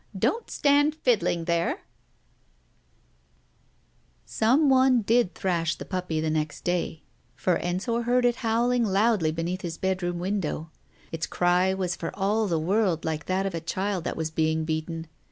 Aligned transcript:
"Don't 0.17 0.49
stand 0.49 0.95
fiddling 0.95 1.45
there!"••••••• 1.45 1.69
Some 4.25 4.67
one 4.67 5.03
did 5.03 5.35
thrash 5.35 5.75
the 5.75 5.85
puppy 5.85 6.27
next 6.27 6.63
day, 6.63 7.03
for 7.35 7.57
Ensor 7.57 8.01
heard 8.01 8.25
it 8.25 8.37
howling 8.37 8.83
loudly 8.83 9.31
beneath 9.31 9.61
his 9.61 9.77
bedroom 9.77 10.17
window. 10.17 10.71
Its 11.11 11.27
cry 11.27 11.75
was 11.75 11.95
for 11.95 12.09
all 12.15 12.47
the 12.47 12.57
world 12.57 13.05
like 13.05 13.27
that 13.27 13.45
of 13.45 13.53
a 13.53 13.61
child 13.61 14.03
that 14.05 14.17
was 14.17 14.31
being 14.31 14.65
beaten. 14.65 15.05